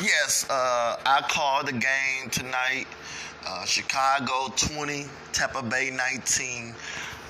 Yes, 0.00 0.44
uh, 0.50 0.98
I 1.06 1.22
called 1.22 1.68
the 1.68 1.72
game 1.72 2.28
tonight. 2.30 2.86
Uh, 3.46 3.64
Chicago 3.64 4.52
20, 4.54 5.06
Tampa 5.32 5.62
Bay 5.62 5.88
19. 5.90 6.74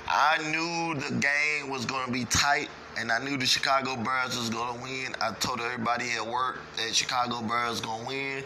I 0.09 0.39
knew 0.51 1.01
the 1.01 1.15
game 1.15 1.71
was 1.71 1.87
going 1.87 2.07
to 2.07 2.13
be 2.13 2.25
tight, 2.25 2.69
and 2.99 3.13
I 3.13 3.21
knew 3.21 3.37
the 3.37 3.47
Chicago 3.47 3.95
Bears 3.95 4.37
was 4.37 4.51
going 4.51 4.77
to 4.77 4.83
win. 4.83 5.15
I 5.21 5.31
told 5.35 5.61
everybody 5.61 6.11
at 6.17 6.27
work 6.27 6.59
that 6.77 6.93
Chicago 6.93 7.41
Bears 7.41 7.81
going 7.81 8.01
to 8.01 8.07
win. 8.09 8.45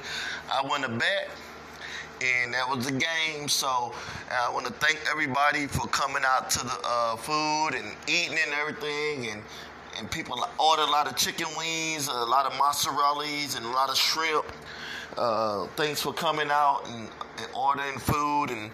I 0.52 0.66
won 0.66 0.84
a 0.84 0.91
bet, 0.91 1.30
and 2.21 2.52
that 2.52 2.68
was 2.68 2.84
the 2.84 2.93
game. 2.93 3.48
So 3.48 3.95
I 4.30 4.50
want 4.52 4.66
to 4.66 4.73
thank 4.75 5.00
everybody 5.11 5.66
for 5.66 5.87
coming 5.89 6.25
out 6.27 6.50
to 6.50 6.59
the 6.59 6.79
uh, 6.84 7.16
food 7.16 7.71
and 7.75 7.96
eating 8.07 8.37
and 8.45 8.52
everything, 8.52 9.30
and 9.30 9.43
and 10.01 10.11
people 10.11 10.45
order 10.59 10.82
a 10.82 10.87
lot 10.87 11.07
of 11.07 11.14
chicken 11.14 11.46
wings, 11.57 12.09
a 12.09 12.12
lot 12.12 12.46
of 12.46 12.53
mozzarellas, 12.55 13.57
and 13.57 13.66
a 13.66 13.69
lot 13.69 13.91
of 13.91 13.96
shrimp. 13.96 14.45
Uh, 15.16 15.66
thanks 15.77 16.01
for 16.01 16.12
coming 16.12 16.48
out 16.51 16.83
and, 16.87 17.09
and, 17.38 17.48
ordering 17.55 17.98
food. 17.98 18.47
And 18.51 18.70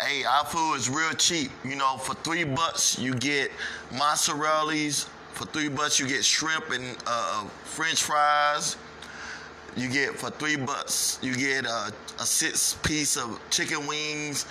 hey, 0.00 0.24
our 0.24 0.44
food 0.44 0.76
is 0.76 0.88
real 0.88 1.12
cheap. 1.12 1.50
You 1.64 1.76
know, 1.76 1.98
for 1.98 2.14
three 2.14 2.44
bucks 2.44 2.98
you 2.98 3.14
get 3.14 3.50
mozzarellas. 3.90 5.08
For 5.34 5.44
three 5.46 5.68
bucks 5.68 6.00
you 6.00 6.08
get 6.08 6.24
shrimp 6.24 6.70
and 6.70 6.96
uh, 7.06 7.44
French 7.64 8.02
fries. 8.02 8.76
You 9.76 9.88
get 9.88 10.18
for 10.18 10.30
three 10.30 10.56
bucks 10.56 11.18
you 11.22 11.34
get 11.34 11.64
a, 11.64 11.92
a 12.20 12.26
six 12.26 12.74
piece 12.82 13.16
of 13.16 13.40
chicken 13.48 13.86
wings 13.86 14.44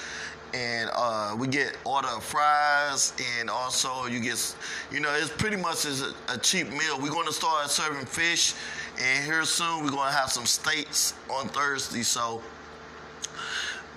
and 0.54 0.90
uh, 0.94 1.36
we 1.38 1.48
get 1.48 1.78
order 1.86 2.08
of 2.08 2.24
fries, 2.24 3.14
and 3.38 3.50
also 3.50 4.06
you 4.06 4.20
get, 4.20 4.56
you 4.92 5.00
know, 5.00 5.14
it's 5.14 5.30
pretty 5.30 5.56
much 5.56 5.86
as 5.86 6.02
a, 6.02 6.14
a, 6.30 6.38
cheap 6.38 6.70
meal. 6.70 7.00
We're 7.00 7.12
going 7.12 7.28
to 7.28 7.34
start 7.34 7.70
serving 7.70 8.06
fish, 8.06 8.54
and 9.02 9.26
here 9.26 9.44
soon 9.46 9.84
we're 9.84 9.92
going 9.92 10.10
to 10.12 10.18
have 10.18 10.32
some 10.32 10.46
steaks 10.46 11.14
on 11.30 11.48
Thursday. 11.50 12.04
So, 12.04 12.42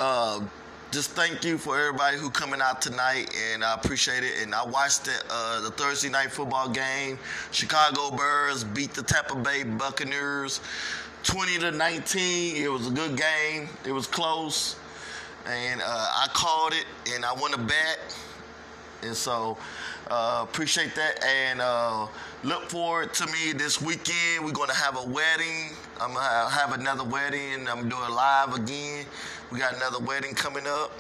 uh, 0.01 0.41
just 0.91 1.11
thank 1.11 1.45
you 1.45 1.59
for 1.59 1.79
everybody 1.79 2.19
who 2.19 2.31
coming 2.31 2.61
out 2.61 2.81
tonight, 2.81 3.35
and 3.53 3.65
I 3.65 3.75
appreciate 3.75 4.23
it. 4.23 4.43
And 4.43 4.55
I 4.55 4.65
watched 4.65 5.07
the, 5.07 5.23
uh, 5.29 5.61
the 5.61 5.71
Thursday 5.73 6.09
night 6.09 6.31
football 6.31 6.69
game. 6.69 7.19
Chicago 7.51 8.17
Bears 8.17 8.63
beat 8.63 8.95
the 8.95 9.03
Tampa 9.03 9.35
Bay 9.35 9.65
Buccaneers, 9.65 10.61
20 11.25 11.59
to 11.59 11.71
19. 11.73 12.57
It 12.57 12.69
was 12.69 12.87
a 12.87 12.91
good 12.91 13.17
game. 13.17 13.69
It 13.85 13.93
was 13.93 14.07
close 14.07 14.77
and 15.47 15.83
uh, 15.83 15.85
I 15.87 16.29
called 16.33 16.73
it, 16.73 16.87
and 17.15 17.25
I 17.25 17.33
won 17.33 17.55
a 17.55 17.59
bet, 17.59 18.17
and 19.03 19.15
so 19.15 19.57
uh, 20.11 20.41
appreciate 20.43 20.95
that, 20.95 21.23
and 21.25 21.61
uh, 21.61 22.07
look 22.43 22.71
forward 22.71 23.13
to 23.15 23.27
me 23.27 23.53
this 23.53 23.81
weekend. 23.81 24.45
We're 24.45 24.53
gonna 24.53 24.75
have 24.75 24.97
a 24.97 25.05
wedding. 25.05 25.71
I'm 26.01 26.15
gonna 26.15 26.51
have 26.51 26.73
another 26.73 27.05
wedding. 27.05 27.69
I'm 27.69 27.89
doing 27.89 28.11
live 28.11 28.55
again. 28.55 29.07
We 29.51 29.59
got 29.59 29.75
another 29.77 29.99
wedding 29.99 30.35
coming 30.35 30.67
up. 30.67 30.93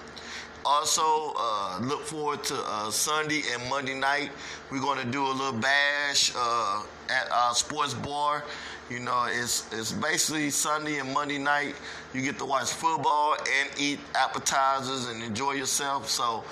Also, 0.64 1.34
uh, 1.36 1.78
look 1.82 2.02
forward 2.02 2.42
to 2.44 2.54
uh, 2.66 2.90
Sunday 2.90 3.42
and 3.52 3.68
Monday 3.68 3.94
night. 3.94 4.30
We're 4.70 4.80
going 4.80 4.98
to 4.98 5.10
do 5.10 5.22
a 5.26 5.28
little 5.28 5.52
bash 5.60 6.32
uh, 6.34 6.82
at 7.10 7.30
our 7.30 7.54
sports 7.54 7.92
bar. 7.92 8.42
You 8.88 9.00
know, 9.00 9.26
it's 9.30 9.72
it's 9.72 9.92
basically 9.92 10.50
Sunday 10.50 10.98
and 10.98 11.12
Monday 11.12 11.38
night. 11.38 11.74
You 12.12 12.22
get 12.22 12.38
to 12.38 12.44
watch 12.44 12.70
football 12.70 13.36
and 13.36 13.70
eat 13.78 13.98
appetizers 14.14 15.08
and 15.08 15.22
enjoy 15.22 15.52
yourself. 15.52 16.08
So, 16.08 16.44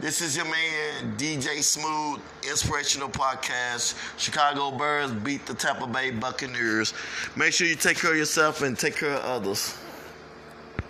this 0.00 0.20
is 0.20 0.36
your 0.36 0.46
man 0.46 1.16
DJ 1.16 1.62
Smooth, 1.62 2.20
inspirational 2.42 3.08
podcast. 3.08 3.96
Chicago 4.18 4.76
Bears 4.76 5.12
beat 5.12 5.46
the 5.46 5.54
Tampa 5.54 5.86
Bay 5.86 6.10
Buccaneers. 6.10 6.92
Make 7.36 7.52
sure 7.52 7.66
you 7.66 7.76
take 7.76 7.98
care 7.98 8.12
of 8.12 8.16
yourself 8.16 8.62
and 8.62 8.78
take 8.78 8.96
care 8.96 9.12
of 9.14 9.24
others. 9.24 9.78